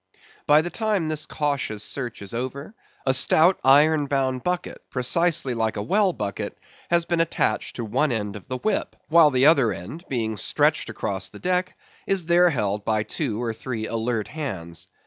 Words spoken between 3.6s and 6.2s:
iron bound bucket, precisely like a well